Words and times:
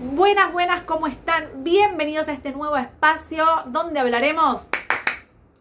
Buenas, 0.00 0.52
buenas, 0.52 0.84
¿cómo 0.84 1.08
están? 1.08 1.64
Bienvenidos 1.64 2.28
a 2.28 2.32
este 2.32 2.52
nuevo 2.52 2.76
espacio 2.76 3.44
donde 3.66 3.98
hablaremos 3.98 4.68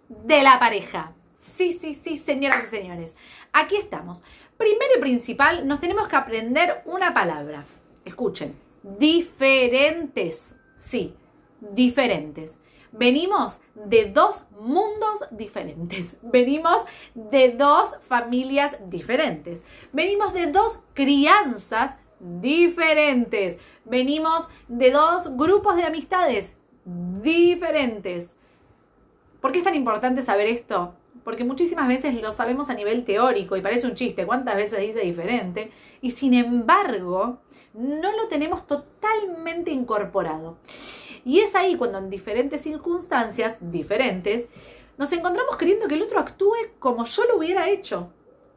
de 0.09 0.43
la 0.43 0.59
pareja. 0.59 1.13
Sí, 1.33 1.71
sí, 1.71 1.95
sí, 1.95 2.17
señoras 2.17 2.65
y 2.65 2.67
señores. 2.67 3.15
Aquí 3.51 3.77
estamos. 3.77 4.21
Primero 4.55 4.91
y 4.95 5.01
principal, 5.01 5.67
nos 5.67 5.79
tenemos 5.79 6.07
que 6.07 6.17
aprender 6.17 6.83
una 6.85 7.15
palabra. 7.15 7.65
Escuchen, 8.05 8.55
diferentes. 8.83 10.55
Sí, 10.75 11.15
diferentes. 11.59 12.59
Venimos 12.91 13.57
de 13.73 14.11
dos 14.11 14.43
mundos 14.51 15.25
diferentes. 15.31 16.15
Venimos 16.21 16.83
de 17.15 17.53
dos 17.53 17.95
familias 18.01 18.77
diferentes. 18.85 19.63
Venimos 19.93 20.31
de 20.35 20.51
dos 20.51 20.83
crianzas 20.93 21.95
diferentes. 22.19 23.57
Venimos 23.85 24.47
de 24.67 24.91
dos 24.91 25.35
grupos 25.35 25.75
de 25.75 25.83
amistades 25.83 26.55
diferentes. 26.85 28.37
¿Por 29.41 29.51
qué 29.51 29.59
es 29.59 29.63
tan 29.63 29.75
importante 29.75 30.21
saber 30.21 30.47
esto? 30.47 30.93
Porque 31.23 31.43
muchísimas 31.43 31.87
veces 31.87 32.13
lo 32.21 32.31
sabemos 32.31 32.69
a 32.69 32.73
nivel 32.73 33.03
teórico 33.03 33.55
y 33.57 33.61
parece 33.61 33.87
un 33.87 33.95
chiste, 33.95 34.25
¿cuántas 34.25 34.55
veces 34.55 34.79
dice 34.79 35.01
diferente? 35.01 35.71
Y 36.01 36.11
sin 36.11 36.33
embargo, 36.33 37.39
no 37.73 38.11
lo 38.11 38.27
tenemos 38.27 38.65
totalmente 38.65 39.71
incorporado. 39.71 40.57
Y 41.25 41.39
es 41.39 41.55
ahí 41.55 41.75
cuando 41.75 41.97
en 41.97 42.09
diferentes 42.09 42.61
circunstancias 42.61 43.57
diferentes 43.59 44.47
nos 44.97 45.11
encontramos 45.11 45.57
queriendo 45.57 45.87
que 45.87 45.95
el 45.95 46.03
otro 46.03 46.19
actúe 46.19 46.55
como 46.79 47.05
yo 47.05 47.25
lo 47.25 47.37
hubiera 47.37 47.69
hecho. 47.69 48.11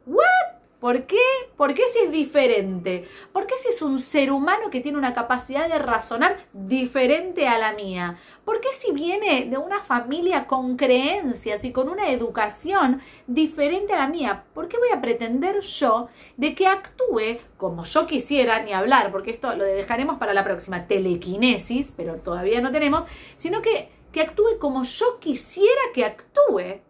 ¿What? 0.05 0.50
¿Por 0.81 1.03
qué? 1.03 1.21
¿Por 1.57 1.75
qué 1.75 1.83
si 1.93 1.99
es 1.99 2.11
diferente? 2.11 3.07
¿Por 3.31 3.45
qué 3.45 3.53
si 3.55 3.69
es 3.69 3.83
un 3.83 3.99
ser 3.99 4.31
humano 4.31 4.71
que 4.71 4.81
tiene 4.81 4.97
una 4.97 5.13
capacidad 5.13 5.69
de 5.69 5.77
razonar 5.77 6.47
diferente 6.53 7.47
a 7.47 7.59
la 7.59 7.73
mía? 7.73 8.17
¿Por 8.43 8.59
qué 8.61 8.69
si 8.73 8.91
viene 8.91 9.45
de 9.45 9.59
una 9.59 9.83
familia 9.83 10.47
con 10.47 10.77
creencias 10.77 11.63
y 11.63 11.71
con 11.71 11.87
una 11.87 12.09
educación 12.09 12.99
diferente 13.27 13.93
a 13.93 13.97
la 13.97 14.07
mía? 14.07 14.45
¿Por 14.55 14.67
qué 14.67 14.79
voy 14.79 14.89
a 14.89 14.99
pretender 14.99 15.59
yo 15.59 16.09
de 16.35 16.55
que 16.55 16.65
actúe 16.65 17.37
como 17.57 17.83
yo 17.85 18.07
quisiera, 18.07 18.63
ni 18.63 18.73
hablar, 18.73 19.11
porque 19.11 19.29
esto 19.29 19.55
lo 19.55 19.63
dejaremos 19.63 20.17
para 20.17 20.33
la 20.33 20.43
próxima 20.43 20.87
telequinesis, 20.87 21.93
pero 21.95 22.15
todavía 22.15 22.59
no 22.59 22.71
tenemos, 22.71 23.05
sino 23.37 23.61
que, 23.61 23.91
que 24.11 24.21
actúe 24.21 24.57
como 24.59 24.81
yo 24.81 25.19
quisiera 25.19 25.81
que 25.93 26.05
actúe? 26.05 26.81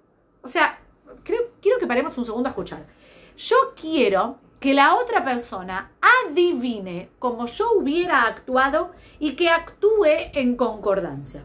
O 0.44 0.48
sea, 0.48 0.80
creo, 1.26 1.42
quiero 1.61 1.78
que 1.78 1.88
paremos 1.88 2.17
un 2.17 2.23
segundo 2.23 2.48
a 2.48 2.52
escuchar. 2.52 3.01
Yo 3.38 3.74
quiero 3.80 4.38
que 4.60 4.74
la 4.74 4.96
otra 4.96 5.26
persona 5.26 5.92
adivine 6.28 7.10
como 7.18 7.48
yo 7.48 7.72
hubiera 7.73 8.28
actuado 8.28 8.92
y 9.20 9.36
que 9.36 9.50
actúe 9.50 10.06
en 10.34 10.56
concordancia. 10.56 11.44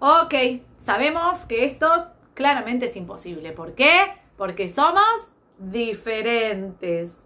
Ok, 0.00 0.34
sabemos 0.78 1.44
que 1.44 1.64
esto 1.64 2.08
claramente 2.34 2.86
es 2.86 2.96
imposible. 2.96 3.52
¿Por 3.52 3.74
qué? 3.74 4.14
Porque 4.36 4.68
somos 4.68 5.06
diferentes. 5.58 7.24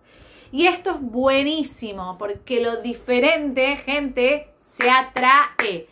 Y 0.52 0.66
esto 0.66 0.90
es 0.90 1.00
buenísimo, 1.00 2.18
porque 2.18 2.60
lo 2.60 2.82
diferente, 2.82 3.76
gente, 3.78 4.52
se 4.58 4.90
atrae. 4.90 5.88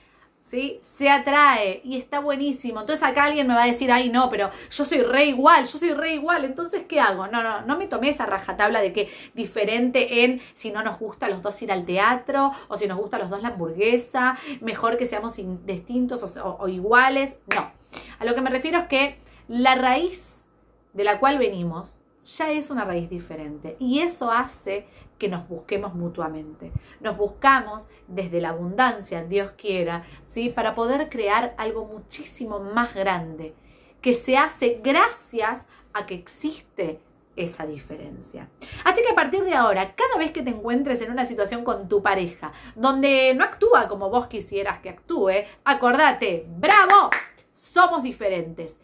Se 0.83 1.11
atrae 1.11 1.81
y 1.85 1.97
está 1.97 2.21
buenísimo. 2.21 2.81
Entonces 2.81 3.03
acá 3.03 3.25
alguien 3.25 3.47
me 3.47 3.55
va 3.55 3.65
a 3.65 3.67
decir, 3.67 3.91
ay 3.91 4.11
no, 4.11 4.31
pero 4.31 4.51
yo 4.71 4.85
soy 4.85 5.03
re 5.03 5.27
igual, 5.27 5.67
yo 5.67 5.79
soy 5.79 5.93
re 5.93 6.15
igual, 6.15 6.45
entonces 6.45 6.85
¿qué 6.89 7.01
hago? 7.01 7.27
No, 7.27 7.43
no, 7.43 7.63
no 7.63 7.79
me 7.79 7.87
tomé 7.87 8.11
esa 8.11 8.27
rajatabla 8.27 8.81
de 8.81 8.93
que 8.93 9.11
diferente 9.35 10.25
en 10.25 10.41
si 10.55 10.71
no 10.71 10.83
nos 10.83 10.99
gusta 10.99 11.27
a 11.27 11.29
los 11.29 11.43
dos 11.43 11.61
ir 11.63 11.73
al 11.73 11.85
teatro 11.85 12.53
o 12.69 12.77
si 12.77 12.87
nos 12.87 12.99
gusta 12.99 13.17
a 13.17 13.21
los 13.21 13.31
dos 13.31 13.43
la 13.43 13.49
hamburguesa, 13.49 14.39
mejor 14.61 14.97
que 14.97 15.07
seamos 15.07 15.35
distintos 15.65 16.37
o, 16.37 16.57
o 16.61 16.69
iguales. 16.69 17.37
No, 17.55 17.73
a 18.19 18.25
lo 18.25 18.35
que 18.35 18.41
me 18.41 18.51
refiero 18.51 18.79
es 18.79 18.87
que 18.87 19.19
la 19.49 19.75
raíz 19.75 20.45
de 20.93 21.05
la 21.05 21.19
cual 21.19 21.39
venimos 21.39 21.93
ya 22.25 22.51
es 22.51 22.71
una 22.71 22.85
raíz 22.85 23.09
diferente 23.11 23.77
y 23.79 24.01
eso 24.01 24.31
hace 24.31 24.87
que 25.19 25.29
nos 25.29 25.49
busquemos 25.49 25.95
mutuamente. 25.95 26.73
Nos 27.01 27.17
buscamos 27.17 27.89
desde 28.09 28.41
la 28.41 28.51
abundancia, 28.51 29.25
Dios 29.25 29.53
quiera, 29.57 30.05
¿sí? 30.27 30.49
para 30.49 30.75
poder 30.75 31.09
crear 31.09 31.55
algo 31.57 31.85
muchísimo 31.85 32.61
más 32.61 32.95
grande, 32.95 33.55
que 34.01 34.15
se 34.15 34.37
hace 34.37 34.81
gracias 34.83 35.67
a 35.93 36.07
que 36.07 36.15
existe 36.15 37.01
esa 37.37 37.67
diferencia. 37.67 38.49
Así 38.85 39.03
que 39.03 39.11
a 39.11 39.15
partir 39.15 39.43
de 39.45 39.55
ahora, 39.55 39.95
cada 39.95 40.19
vez 40.19 40.33
que 40.33 40.43
te 40.43 40.51
encuentres 40.51 41.01
en 41.01 41.11
una 41.11 41.27
situación 41.27 41.65
con 41.65 41.89
tu 41.89 42.03
pareja 42.03 42.53
donde 42.77 43.35
no 43.35 43.45
actúa 43.45 43.89
como 43.89 44.11
vos 44.11 44.27
quisieras 44.27 44.81
que 44.81 44.91
actúe, 44.91 45.45
acordate, 45.65 46.47
bravo, 46.49 47.11
somos 47.53 48.03
diferentes. 48.03 48.79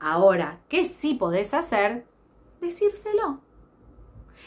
Ahora, 0.00 0.58
¿qué 0.68 0.86
sí 0.86 1.14
podés 1.14 1.54
hacer? 1.54 2.04
Decírselo 2.62 3.40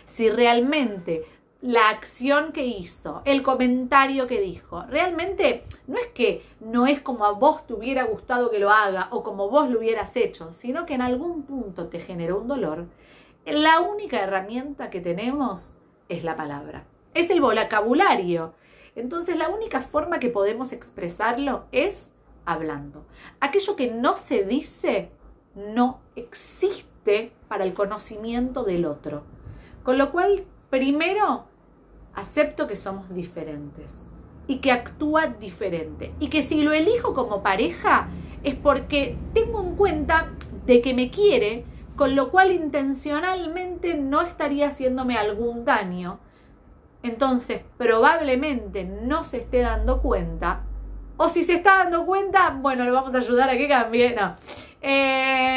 si 0.05 0.29
realmente 0.29 1.25
la 1.61 1.89
acción 1.89 2.51
que 2.51 2.65
hizo, 2.65 3.21
el 3.25 3.41
comentario 3.41 4.27
que 4.27 4.39
dijo, 4.39 4.83
realmente 4.83 5.63
no 5.87 5.97
es 5.97 6.07
que 6.07 6.43
no 6.59 6.85
es 6.85 7.01
como 7.01 7.25
a 7.25 7.31
vos 7.31 7.65
te 7.65 7.73
hubiera 7.73 8.03
gustado 8.03 8.51
que 8.51 8.59
lo 8.59 8.69
haga 8.69 9.07
o 9.11 9.23
como 9.23 9.49
vos 9.49 9.69
lo 9.69 9.79
hubieras 9.79 10.15
hecho, 10.15 10.53
sino 10.53 10.85
que 10.85 10.93
en 10.93 11.01
algún 11.01 11.43
punto 11.43 11.87
te 11.87 11.99
generó 11.99 12.39
un 12.39 12.47
dolor, 12.47 12.85
la 13.45 13.79
única 13.79 14.21
herramienta 14.21 14.89
que 14.89 15.01
tenemos 15.01 15.75
es 16.07 16.23
la 16.23 16.35
palabra, 16.35 16.85
es 17.13 17.29
el 17.29 17.41
vocabulario. 17.41 18.53
Entonces 18.95 19.35
la 19.35 19.49
única 19.49 19.81
forma 19.81 20.19
que 20.19 20.29
podemos 20.29 20.71
expresarlo 20.71 21.65
es 21.71 22.13
hablando. 22.45 23.05
Aquello 23.39 23.75
que 23.75 23.91
no 23.91 24.17
se 24.17 24.43
dice 24.43 25.11
no 25.55 25.99
para 27.47 27.63
el 27.63 27.73
conocimiento 27.73 28.63
del 28.63 28.85
otro. 28.85 29.23
Con 29.83 29.97
lo 29.97 30.11
cual, 30.11 30.45
primero, 30.69 31.45
acepto 32.13 32.67
que 32.67 32.75
somos 32.75 33.13
diferentes 33.13 34.09
y 34.47 34.57
que 34.57 34.71
actúa 34.71 35.27
diferente. 35.27 36.13
Y 36.19 36.29
que 36.29 36.41
si 36.41 36.63
lo 36.63 36.73
elijo 36.73 37.13
como 37.13 37.43
pareja 37.43 38.09
es 38.43 38.55
porque 38.55 39.17
tengo 39.33 39.61
en 39.61 39.75
cuenta 39.75 40.29
de 40.65 40.81
que 40.81 40.93
me 40.93 41.09
quiere, 41.09 41.65
con 41.95 42.15
lo 42.15 42.31
cual 42.31 42.51
intencionalmente 42.51 43.95
no 43.95 44.21
estaría 44.21 44.67
haciéndome 44.67 45.17
algún 45.17 45.65
daño. 45.65 46.19
Entonces, 47.03 47.61
probablemente 47.77 48.83
no 48.83 49.23
se 49.23 49.37
esté 49.37 49.59
dando 49.59 50.01
cuenta. 50.01 50.63
O 51.17 51.29
si 51.29 51.43
se 51.43 51.53
está 51.53 51.77
dando 51.77 52.05
cuenta, 52.05 52.57
bueno, 52.59 52.83
lo 52.83 52.93
vamos 52.93 53.15
a 53.15 53.19
ayudar 53.19 53.49
a 53.49 53.57
que 53.57 53.67
cambie. 53.67 54.13
No. 54.15 54.35
Eh, 54.81 55.54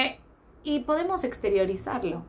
podemos 0.81 1.25
exteriorizarlo. 1.25 2.25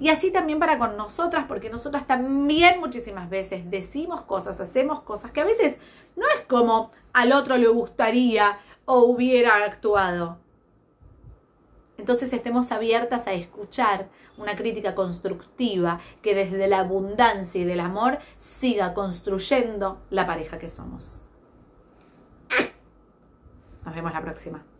Y 0.00 0.08
así 0.08 0.30
también 0.30 0.58
para 0.58 0.78
con 0.78 0.96
nosotras, 0.96 1.44
porque 1.46 1.70
nosotras 1.70 2.06
también 2.06 2.80
muchísimas 2.80 3.30
veces 3.30 3.70
decimos 3.70 4.22
cosas, 4.22 4.60
hacemos 4.60 5.02
cosas 5.02 5.30
que 5.30 5.40
a 5.40 5.44
veces 5.44 5.78
no 6.16 6.24
es 6.36 6.44
como 6.46 6.90
al 7.12 7.32
otro 7.32 7.56
le 7.56 7.68
gustaría 7.68 8.58
o 8.84 9.00
hubiera 9.04 9.64
actuado. 9.64 10.38
Entonces 11.98 12.32
estemos 12.32 12.72
abiertas 12.72 13.28
a 13.28 13.32
escuchar 13.32 14.08
una 14.36 14.56
crítica 14.56 14.94
constructiva 14.94 16.00
que 16.20 16.34
desde 16.34 16.66
la 16.66 16.80
abundancia 16.80 17.60
y 17.60 17.64
del 17.64 17.80
amor 17.80 18.18
siga 18.38 18.94
construyendo 18.94 20.02
la 20.10 20.26
pareja 20.26 20.58
que 20.58 20.68
somos. 20.68 21.20
Nos 23.84 23.94
vemos 23.94 24.12
la 24.12 24.20
próxima. 24.20 24.71